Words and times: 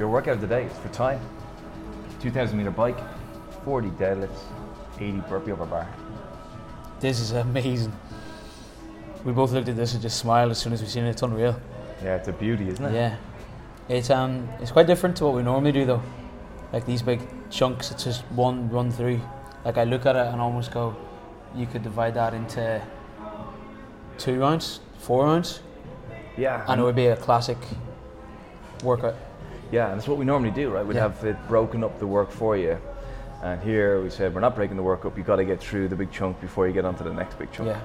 Your 0.00 0.08
workout 0.08 0.36
of 0.36 0.40
the 0.40 0.46
day 0.46 0.64
is 0.64 0.72
for 0.78 0.88
time. 0.88 1.20
2,000 2.22 2.56
meter 2.56 2.70
bike, 2.70 2.96
40 3.66 3.90
deadlifts, 3.90 4.40
80 4.98 5.18
burpee 5.28 5.52
over 5.52 5.66
bar. 5.66 5.86
This 7.00 7.20
is 7.20 7.32
amazing. 7.32 7.92
We 9.26 9.32
both 9.32 9.52
looked 9.52 9.68
at 9.68 9.76
this 9.76 9.92
and 9.92 10.00
just 10.00 10.16
smiled 10.16 10.52
as 10.52 10.56
soon 10.58 10.72
as 10.72 10.80
we 10.80 10.88
seen 10.88 11.04
it. 11.04 11.10
It's 11.10 11.20
unreal. 11.20 11.60
Yeah, 12.02 12.16
it's 12.16 12.28
a 12.28 12.32
beauty, 12.32 12.70
isn't 12.70 12.82
it? 12.82 12.94
Yeah. 12.94 13.16
It's 13.90 14.08
um 14.08 14.48
it's 14.60 14.70
quite 14.70 14.86
different 14.86 15.18
to 15.18 15.26
what 15.26 15.34
we 15.34 15.42
normally 15.42 15.72
do 15.72 15.84
though. 15.84 16.02
Like 16.72 16.86
these 16.86 17.02
big 17.02 17.20
chunks, 17.50 17.90
it's 17.90 18.04
just 18.04 18.22
one 18.30 18.70
run 18.70 18.90
through. 18.90 19.20
Like 19.66 19.76
I 19.76 19.84
look 19.84 20.06
at 20.06 20.16
it 20.16 20.26
and 20.28 20.40
almost 20.40 20.72
go, 20.72 20.96
you 21.54 21.66
could 21.66 21.82
divide 21.82 22.14
that 22.14 22.32
into 22.32 22.80
two 24.16 24.40
rounds, 24.40 24.80
four 24.96 25.26
rounds, 25.26 25.60
Yeah. 26.38 26.64
and 26.68 26.80
it 26.80 26.84
would 26.84 26.96
be 26.96 27.08
a 27.08 27.16
classic 27.16 27.58
workout. 28.82 29.16
Yeah, 29.70 29.90
and 29.90 29.98
that's 29.98 30.08
what 30.08 30.18
we 30.18 30.24
normally 30.24 30.50
do, 30.50 30.70
right? 30.70 30.84
We'd 30.84 30.96
Yeah. 30.96 31.02
have 31.08 31.24
it 31.24 31.36
broken 31.48 31.84
up 31.84 31.98
the 31.98 32.06
work 32.06 32.30
for 32.30 32.56
you. 32.56 32.78
And 33.42 33.60
here 33.62 34.02
we 34.02 34.10
said 34.10 34.34
we're 34.34 34.40
not 34.40 34.54
breaking 34.54 34.76
the 34.76 34.82
work 34.82 35.04
up. 35.04 35.16
you've 35.16 35.26
got 35.26 35.36
to 35.36 35.44
get 35.44 35.60
through 35.60 35.88
the 35.88 35.96
big 35.96 36.10
chunk 36.10 36.40
before 36.40 36.66
you 36.66 36.72
get 36.74 36.84
onto 36.84 37.04
the 37.04 37.12
next 37.12 37.38
big 37.38 37.50
chunk. 37.52 37.68
Yeah. 37.68 37.80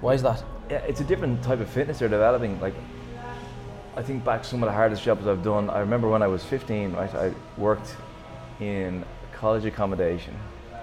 Why 0.00 0.14
is 0.14 0.22
that? 0.22 0.42
Yeah, 0.70 0.78
it's 0.78 1.00
a 1.00 1.04
different 1.04 1.42
type 1.42 1.60
of 1.60 1.68
fitness 1.68 1.98
they're 1.98 2.08
developing. 2.08 2.60
Like, 2.60 2.74
I 3.96 4.02
think 4.02 4.24
back 4.24 4.44
some 4.44 4.62
of 4.62 4.66
the 4.66 4.72
hardest 4.72 5.02
jobs 5.04 5.26
I've 5.26 5.42
done. 5.44 5.70
I 5.70 5.78
remember 5.80 6.08
when 6.08 6.22
I 6.22 6.26
was 6.26 6.42
15, 6.44 6.94
right? 6.94 7.14
I 7.14 7.32
worked 7.56 7.94
in 8.60 9.04
college 9.32 9.64
accommodation, 9.64 10.34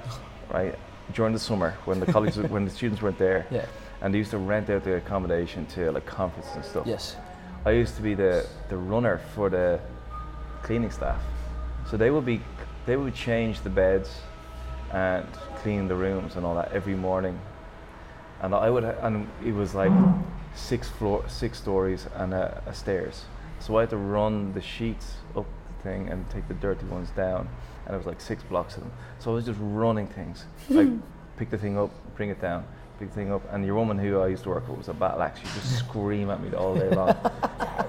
right, 0.53 0.75
during 1.13 1.33
the 1.33 1.39
summer 1.39 1.71
when 1.85 1.99
the 1.99 2.05
college 2.05 2.35
when 2.49 2.63
the 2.63 2.71
students 2.71 3.01
weren't 3.01 3.17
there, 3.17 3.45
Yeah. 3.51 3.65
and 4.01 4.13
they 4.13 4.19
used 4.19 4.31
to 4.31 4.37
rent 4.37 4.69
out 4.69 4.83
the 4.85 4.95
accommodation 4.95 5.65
to 5.67 5.91
like 5.91 6.05
conferences 6.05 6.55
and 6.55 6.63
stuff. 6.63 6.87
Yes. 6.87 7.17
I 7.65 7.71
used 7.71 7.95
to 7.97 8.01
be 8.01 8.13
the, 8.13 8.45
the 8.69 8.77
runner 8.77 9.19
for 9.35 9.49
the 9.49 9.79
cleaning 10.63 10.91
staff. 10.91 11.21
So 11.89 11.97
they 11.97 12.11
would 12.11 12.25
be 12.25 12.41
they 12.85 12.95
would 12.95 13.13
change 13.13 13.61
the 13.61 13.69
beds 13.69 14.21
and 14.91 15.25
clean 15.57 15.87
the 15.87 15.95
rooms 15.95 16.35
and 16.35 16.45
all 16.45 16.55
that 16.55 16.71
every 16.71 16.95
morning. 16.95 17.39
And 18.41 18.55
I 18.55 18.69
would 18.69 18.83
and 18.83 19.27
it 19.45 19.53
was 19.53 19.75
like 19.75 19.91
six 20.55 20.89
floor 20.89 21.23
six 21.27 21.57
stories 21.57 22.07
and 22.15 22.33
a, 22.33 22.61
a 22.65 22.73
stairs. 22.73 23.25
So 23.59 23.77
I 23.77 23.81
had 23.81 23.91
to 23.91 23.97
run 23.97 24.53
the 24.53 24.61
sheets 24.61 25.13
up 25.35 25.45
the 25.67 25.83
thing 25.83 26.09
and 26.09 26.27
take 26.29 26.47
the 26.47 26.55
dirty 26.55 26.85
ones 26.87 27.09
down. 27.11 27.47
And 27.85 27.95
it 27.95 27.97
was 27.97 28.07
like 28.07 28.21
six 28.21 28.43
blocks 28.43 28.75
of 28.75 28.83
them. 28.83 28.91
So 29.19 29.31
I 29.31 29.35
was 29.35 29.45
just 29.45 29.59
running 29.61 30.07
things. 30.07 30.45
like 30.69 30.89
pick 31.37 31.49
the 31.49 31.57
thing 31.57 31.77
up, 31.77 31.91
bring 32.15 32.29
it 32.29 32.41
down, 32.41 32.65
pick 32.99 33.09
the 33.09 33.15
thing 33.15 33.31
up. 33.31 33.41
And 33.51 33.65
your 33.65 33.75
woman 33.75 33.97
who 33.97 34.19
I 34.19 34.27
used 34.27 34.43
to 34.43 34.49
work 34.49 34.67
with 34.67 34.77
was 34.77 34.87
a 34.87 34.93
battle 34.93 35.21
axe. 35.21 35.39
She'd 35.39 35.53
just 35.53 35.79
scream 35.79 36.29
at 36.29 36.41
me 36.41 36.53
all 36.55 36.75
day 36.75 36.89
long. 36.89 37.15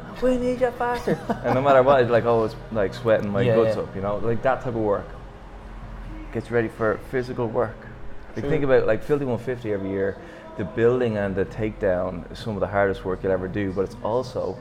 Come 0.00 0.16
on, 0.16 0.22
we 0.22 0.36
need 0.36 0.60
you 0.60 0.70
faster. 0.72 1.18
and 1.44 1.54
no 1.54 1.62
matter 1.62 1.82
what, 1.82 2.00
it's 2.02 2.10
like 2.10 2.24
always 2.24 2.54
like 2.72 2.94
sweating 2.94 3.30
my 3.30 3.42
Yeah, 3.42 3.56
guts 3.56 3.76
yeah. 3.76 3.82
up, 3.82 3.94
you 3.94 4.02
know, 4.02 4.16
like 4.16 4.42
that 4.42 4.58
type 4.60 4.74
of 4.74 4.76
work 4.76 5.06
gets 6.32 6.50
ready 6.50 6.68
for 6.68 6.98
physical 7.10 7.46
work. 7.46 7.76
Like 8.34 8.40
True. 8.40 8.50
think 8.50 8.64
about 8.64 8.86
like 8.86 9.02
Filthy 9.04 9.24
150 9.24 9.72
every 9.72 9.90
year. 9.90 10.18
The 10.56 10.64
building 10.64 11.16
and 11.16 11.34
the 11.34 11.44
takedown 11.44 12.30
is 12.32 12.38
some 12.38 12.54
of 12.54 12.60
the 12.60 12.66
hardest 12.66 13.04
work 13.04 13.22
you'll 13.22 13.32
ever 13.32 13.48
do, 13.48 13.72
but 13.72 13.82
it's 13.82 13.96
also 14.02 14.56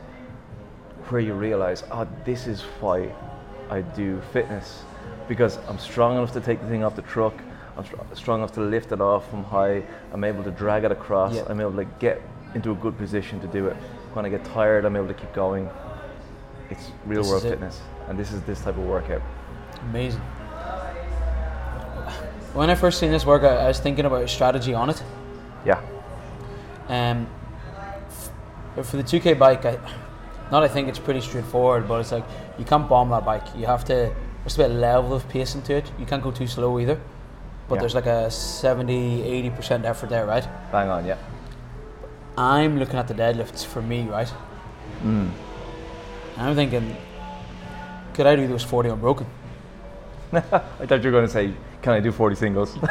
where 1.09 1.21
you 1.21 1.33
realize, 1.33 1.83
oh, 1.91 2.07
this 2.25 2.47
is 2.47 2.61
why 2.79 3.11
I 3.69 3.81
do 3.81 4.21
fitness 4.31 4.83
because 5.27 5.57
I'm 5.67 5.79
strong 5.79 6.17
enough 6.17 6.33
to 6.33 6.41
take 6.41 6.61
the 6.61 6.67
thing 6.67 6.83
off 6.83 6.95
the 6.95 7.01
truck. 7.03 7.33
I'm 7.77 7.85
str- 7.85 7.95
strong 8.13 8.39
enough 8.39 8.51
to 8.53 8.61
lift 8.61 8.91
it 8.91 9.01
off 9.01 9.27
from 9.29 9.43
high. 9.43 9.83
I'm 10.11 10.23
able 10.23 10.43
to 10.43 10.51
drag 10.51 10.83
it 10.83 10.91
across. 10.91 11.33
Yeah. 11.35 11.45
I'm 11.47 11.59
able 11.59 11.75
to 11.75 11.85
get 11.99 12.21
into 12.53 12.71
a 12.71 12.75
good 12.75 12.97
position 12.97 13.39
to 13.39 13.47
do 13.47 13.67
it. 13.67 13.77
When 14.13 14.25
I 14.25 14.29
get 14.29 14.45
tired, 14.45 14.85
I'm 14.85 14.95
able 14.95 15.07
to 15.07 15.13
keep 15.13 15.33
going. 15.33 15.69
It's 16.69 16.91
real 17.05 17.21
This 17.23 17.29
world 17.29 17.43
is 17.43 17.45
it. 17.45 17.49
fitness, 17.51 17.81
and 18.07 18.17
this 18.17 18.31
is 18.31 18.41
this 18.43 18.59
type 18.61 18.77
of 18.77 18.85
workout. 18.85 19.21
Amazing. 19.89 20.21
When 22.53 22.69
I 22.69 22.75
first 22.75 22.99
seen 22.99 23.11
this 23.11 23.25
workout, 23.25 23.57
I 23.59 23.67
was 23.67 23.79
thinking 23.79 24.05
about 24.05 24.21
a 24.21 24.27
strategy 24.27 24.73
on 24.75 24.89
it. 24.91 25.01
Yeah, 25.65 25.79
Um, 26.89 27.27
for 28.83 28.97
the 28.97 29.03
2K 29.03 29.33
bike, 29.39 29.65
I, 29.65 29.77
not 30.51 30.61
I 30.61 30.67
think 30.67 30.87
it's 30.89 30.99
pretty 30.99 31.21
straightforward, 31.21 31.87
but 31.87 31.99
it's 32.01 32.11
like 32.11 32.25
you 32.59 32.65
can't 32.65 32.87
bomb 32.87 33.09
that 33.09 33.25
bike. 33.25 33.43
You 33.55 33.65
have 33.65 33.83
to, 33.85 34.13
there's 34.43 34.55
a 34.55 34.57
bit 34.57 34.71
of 34.71 34.77
level 34.77 35.13
of 35.13 35.27
pacing 35.29 35.61
to 35.63 35.73
it. 35.75 35.91
You 35.97 36.05
can't 36.05 36.21
go 36.21 36.31
too 36.31 36.47
slow 36.47 36.79
either. 36.79 36.99
But 37.69 37.75
Yeah. 37.75 37.81
there's 37.81 37.95
like 37.95 38.05
a 38.07 38.29
70, 38.29 39.23
80% 39.49 39.85
effort 39.85 40.09
there, 40.09 40.25
right? 40.25 40.45
bang 40.71 40.89
on. 40.89 41.05
Yeah. 41.05 41.15
I'm 42.37 42.79
looking 42.79 42.97
at 42.97 43.07
the 43.07 43.13
deadlifts 43.13 43.65
for 43.65 43.81
me, 43.81 44.03
right? 44.03 44.31
Mm. 45.01 45.29
And 46.37 46.41
I'm 46.41 46.55
thinking, 46.55 46.95
could 48.13 48.25
I 48.25 48.35
do 48.35 48.47
those 48.47 48.63
40 48.63 48.89
unbroken? 48.89 49.27
I 50.33 50.39
thought 50.39 51.03
you 51.03 51.11
were 51.11 51.11
going 51.11 51.27
to 51.27 51.31
say, 51.31 51.53
"Can 51.83 51.93
I 51.93 51.99
do 51.99 52.11
40 52.11 52.35
singles?" 52.35 52.73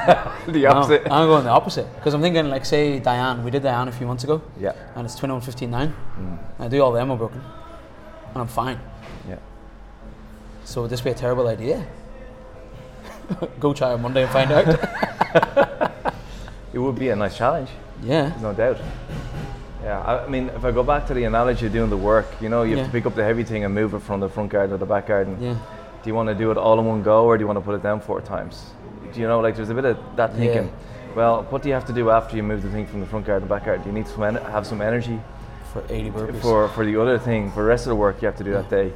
the 0.47 0.63
No, 0.63 0.71
opposite. 0.71 1.03
I'm 1.11 1.27
going 1.27 1.43
the 1.43 1.51
opposite. 1.51 1.93
Because 1.97 2.15
I'm 2.15 2.23
thinking, 2.23 2.49
like, 2.49 2.65
say, 2.65 3.01
Diane, 3.01 3.43
we 3.43 3.51
did 3.51 3.65
Diane 3.65 3.89
a 3.89 3.93
few 3.93 4.07
months 4.07 4.23
ago, 4.23 4.41
yeah. 4.61 4.75
and 4.95 5.05
it's 5.05 5.17
21 5.17 5.41
15 5.43 5.69
9. 5.71 5.89
Mm. 6.19 6.39
I 6.61 6.69
do 6.69 6.81
all 6.81 6.93
them 6.93 7.11
unbroken, 7.11 7.41
and 7.41 8.37
I'm 8.37 8.47
fine. 8.47 8.79
Yeah. 9.29 9.39
So 10.65 10.83
would 10.83 10.91
this 10.91 11.01
be 11.01 11.11
a 11.11 11.15
terrible 11.15 11.49
idea? 11.49 11.85
Go 13.61 13.73
try 13.73 13.93
on 13.93 14.03
Monday 14.03 14.23
and 14.23 14.31
find 14.31 14.53
out. 14.53 15.69
It 16.73 16.79
would 16.79 16.95
be 16.99 17.09
a 17.11 17.17
nice 17.17 17.37
challenge. 17.37 17.69
yeah. 18.03 18.33
No 18.41 18.53
doubt. 18.53 18.79
Yeah, 19.83 20.01
I 20.01 20.29
mean, 20.29 20.49
if 20.51 20.65
I 20.65 20.71
go 20.71 20.83
back 20.85 21.07
to 21.09 21.15
the 21.15 21.25
analogy 21.25 21.67
of 21.67 21.73
doing 21.73 21.91
the 21.91 21.97
work, 21.97 22.27
you 22.41 22.49
know, 22.49 22.63
you 22.63 22.71
have 22.77 22.79
Yeah. 22.79 22.85
to 22.87 22.93
pick 22.93 23.05
up 23.05 23.15
the 23.17 23.25
heavy 23.25 23.43
thing 23.43 23.65
and 23.65 23.75
move 23.75 23.95
it 23.95 24.03
from 24.03 24.21
the 24.21 24.29
front 24.29 24.51
garden 24.53 24.71
to 24.71 24.77
the 24.79 24.87
back 24.87 25.07
garden. 25.09 25.37
Yeah. 25.41 25.55
Do 25.55 26.09
you 26.11 26.15
want 26.15 26.29
to 26.29 26.35
do 26.37 26.51
it 26.53 26.57
all 26.57 26.79
in 26.79 26.87
one 26.87 27.03
go, 27.03 27.25
or 27.25 27.37
do 27.37 27.43
you 27.43 27.49
want 27.49 27.59
to 27.59 27.65
put 27.65 27.75
it 27.75 27.83
down 27.83 28.01
four 28.01 28.21
times? 28.21 28.71
Do 29.13 29.21
you 29.21 29.27
know, 29.27 29.41
like, 29.41 29.57
there's 29.57 29.71
a 29.71 29.75
bit 29.75 29.85
of 29.85 29.97
that 30.17 30.35
thinking. 30.35 30.67
Yeah. 30.67 31.15
Well, 31.17 31.47
what 31.51 31.63
do 31.63 31.69
you 31.69 31.75
have 31.75 31.85
to 31.87 31.93
do 31.93 32.11
after 32.11 32.37
you 32.37 32.43
move 32.45 32.63
the 32.63 32.71
thing 32.71 32.87
from 32.87 33.01
the 33.01 33.07
front 33.07 33.27
garden 33.27 33.43
to 33.43 33.49
the 33.49 33.55
back 33.55 33.65
garden? 33.67 33.83
Do 33.83 33.91
you 33.91 33.95
need 33.95 34.07
to 34.07 34.25
en- 34.25 34.37
have 34.37 34.67
some 34.67 34.81
energy 34.81 35.21
For 35.73 35.83
80 35.91 36.11
burpees. 36.11 36.41
for 36.41 36.69
for 36.69 36.85
the 36.87 36.97
other 37.01 37.19
thing, 37.19 37.51
for 37.51 37.63
the 37.63 37.69
rest 37.69 37.85
of 37.87 37.91
the 37.91 37.97
work 37.97 38.23
you 38.23 38.27
have 38.27 38.37
to 38.37 38.45
do 38.45 38.53
that 38.53 38.71
day? 38.71 38.93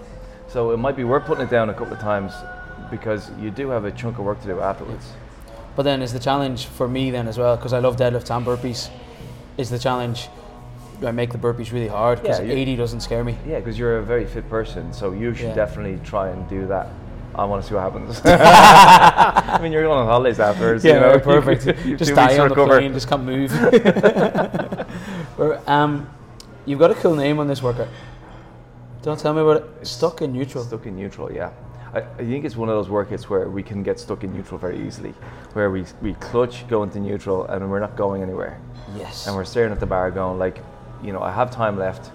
So 0.48 0.70
it 0.70 0.76
might 0.78 0.94
be 0.96 1.02
worth 1.04 1.24
putting 1.26 1.44
it 1.44 1.50
down 1.50 1.68
a 1.68 1.74
couple 1.74 1.92
of 1.94 1.98
times 2.00 2.32
because 2.92 3.30
you 3.40 3.50
do 3.50 3.70
have 3.70 3.84
a 3.84 3.90
chunk 3.90 4.18
of 4.18 4.24
work 4.24 4.40
to 4.42 4.46
do 4.46 4.60
afterwards. 4.60 5.12
But 5.76 5.82
then 5.82 6.00
is 6.02 6.12
the 6.12 6.18
challenge 6.18 6.66
for 6.66 6.88
me 6.88 7.10
then 7.10 7.28
as 7.28 7.38
well, 7.38 7.56
because 7.56 7.72
I 7.74 7.78
love 7.78 7.96
deadlifts 7.96 8.34
and 8.34 8.44
burpees, 8.46 8.88
is 9.58 9.70
the 9.70 9.78
challenge 9.78 10.28
do 11.00 11.06
I 11.06 11.10
make 11.12 11.30
the 11.30 11.38
burpees 11.38 11.72
really 11.72 11.88
hard? 11.88 12.22
Because 12.22 12.40
Yeah, 12.40 12.52
80 12.54 12.76
doesn't 12.76 13.00
scare 13.00 13.22
me. 13.22 13.36
Yeah, 13.46 13.58
because 13.58 13.78
you're 13.78 13.98
a 13.98 14.02
very 14.02 14.24
fit 14.24 14.48
person, 14.48 14.94
so 14.94 15.12
you 15.12 15.34
should 15.34 15.48
Yeah. 15.48 15.54
definitely 15.54 16.00
try 16.02 16.30
and 16.30 16.48
do 16.48 16.66
that. 16.68 16.86
I 17.34 17.44
want 17.44 17.60
to 17.62 17.68
see 17.68 17.74
what 17.74 17.82
happens. 17.82 18.22
I 18.24 19.58
mean, 19.62 19.72
you're 19.72 19.82
going 19.82 19.98
on 19.98 20.06
holidays 20.06 20.40
afterwards. 20.40 20.82
you 20.86 20.94
know, 20.94 21.18
perfect. 21.18 21.66
you- 21.84 21.98
just 21.98 22.14
die 22.14 22.38
on 22.38 22.48
the 22.48 22.54
recover. 22.54 22.78
plane, 22.78 22.94
just 22.94 23.08
can't 23.10 23.24
move. 23.24 23.52
Um, 25.66 26.08
you've 26.64 26.78
got 26.78 26.90
a 26.90 26.94
cool 26.94 27.14
name 27.14 27.38
on 27.38 27.46
this 27.46 27.62
workout. 27.62 27.88
Don't 29.02 29.20
tell 29.20 29.34
me 29.34 29.42
about 29.42 29.58
it. 29.80 29.86
Stuck 29.86 30.22
in 30.22 30.32
neutral. 30.32 30.64
Stuck 30.64 30.86
in 30.86 30.96
neutral, 30.96 31.30
yeah. 31.30 31.50
I, 31.96 32.00
I 32.00 32.24
think 32.26 32.44
it's 32.44 32.56
one 32.56 32.68
of 32.68 32.74
those 32.74 32.88
workouts 32.88 33.24
where 33.24 33.48
we 33.48 33.62
can 33.62 33.82
get 33.82 33.98
stuck 33.98 34.22
in 34.22 34.34
neutral 34.34 34.58
very 34.58 34.86
easily, 34.86 35.14
where 35.54 35.70
we, 35.70 35.86
we 36.02 36.12
clutch, 36.14 36.68
go 36.68 36.82
into 36.82 37.00
neutral, 37.00 37.46
and 37.46 37.70
we're 37.70 37.80
not 37.80 37.96
going 37.96 38.22
anywhere. 38.22 38.60
Yes. 38.96 39.26
And 39.26 39.34
we're 39.34 39.46
staring 39.46 39.72
at 39.72 39.80
the 39.80 39.86
bar 39.86 40.10
going, 40.10 40.38
like, 40.38 40.58
you 41.02 41.12
know, 41.12 41.22
I 41.22 41.32
have 41.32 41.50
time 41.50 41.78
left. 41.78 42.10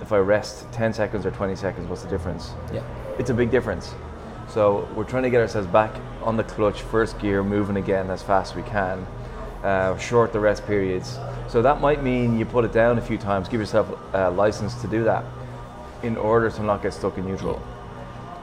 If 0.00 0.12
I 0.12 0.18
rest 0.18 0.70
10 0.72 0.92
seconds 0.92 1.26
or 1.26 1.32
20 1.32 1.56
seconds, 1.56 1.88
what's 1.88 2.02
the 2.02 2.08
difference? 2.08 2.52
yeah. 2.72 2.84
it's 3.18 3.30
a 3.30 3.34
big 3.34 3.50
difference. 3.50 3.92
So 4.48 4.88
we're 4.94 5.04
trying 5.04 5.24
to 5.24 5.30
get 5.30 5.40
ourselves 5.40 5.66
back 5.66 5.92
on 6.22 6.36
the 6.36 6.44
clutch, 6.44 6.82
first 6.82 7.18
gear, 7.18 7.42
moving 7.42 7.76
again 7.76 8.08
as 8.10 8.22
fast 8.22 8.52
as 8.52 8.56
we 8.56 8.62
can, 8.70 9.04
uh, 9.64 9.98
short 9.98 10.32
the 10.32 10.38
rest 10.38 10.64
periods. 10.64 11.18
So 11.48 11.60
that 11.62 11.80
might 11.80 12.04
mean 12.04 12.38
you 12.38 12.44
put 12.44 12.64
it 12.64 12.72
down 12.72 12.98
a 12.98 13.02
few 13.02 13.18
times, 13.18 13.48
give 13.48 13.58
yourself 13.58 13.98
a 14.12 14.30
license 14.30 14.80
to 14.82 14.86
do 14.86 15.02
that 15.04 15.24
in 16.04 16.16
order 16.16 16.50
to 16.50 16.62
not 16.62 16.82
get 16.82 16.94
stuck 16.94 17.18
in 17.18 17.26
neutral. 17.26 17.60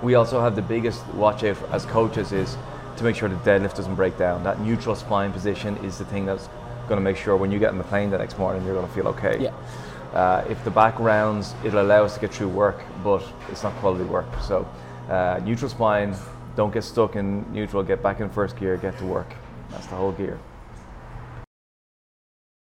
We 0.03 0.15
also 0.15 0.41
have 0.41 0.57
the 0.57 0.61
biggest 0.61 1.07
watch 1.13 1.45
out 1.45 1.57
as 1.71 1.85
coaches 1.85 2.33
is 2.33 2.57
to 2.97 3.05
make 3.05 3.15
sure 3.15 3.29
the 3.29 3.35
deadlift 3.37 3.75
doesn't 3.77 3.95
break 3.95 4.17
down. 4.17 4.43
That 4.43 4.59
neutral 4.59 4.95
spine 4.95 5.31
position 5.31 5.77
is 5.77 5.97
the 5.97 6.03
thing 6.03 6.25
that's 6.25 6.49
going 6.89 6.97
to 6.97 7.01
make 7.01 7.15
sure 7.15 7.37
when 7.37 7.53
you 7.53 7.57
get 7.57 7.71
in 7.71 7.77
the 7.77 7.85
plane 7.85 8.09
the 8.09 8.17
next 8.17 8.37
morning 8.37 8.65
you're 8.65 8.75
going 8.75 8.85
to 8.85 8.93
feel 8.93 9.07
okay. 9.07 9.37
Yeah. 9.39 9.53
Uh, 10.13 10.45
if 10.49 10.61
the 10.65 10.71
back 10.71 10.99
rounds, 10.99 11.55
it'll 11.63 11.81
allow 11.81 12.03
us 12.03 12.15
to 12.15 12.19
get 12.19 12.33
through 12.33 12.49
work, 12.49 12.83
but 13.01 13.23
it's 13.49 13.63
not 13.63 13.73
quality 13.77 14.03
work. 14.03 14.27
So, 14.41 14.67
uh, 15.09 15.39
neutral 15.43 15.69
spine, 15.69 16.13
don't 16.57 16.73
get 16.73 16.83
stuck 16.83 17.15
in 17.15 17.51
neutral, 17.53 17.81
get 17.81 18.03
back 18.03 18.19
in 18.19 18.29
first 18.29 18.57
gear, 18.57 18.75
get 18.75 18.97
to 18.97 19.05
work. 19.05 19.33
That's 19.71 19.87
the 19.87 19.95
whole 19.95 20.11
gear. 20.11 20.37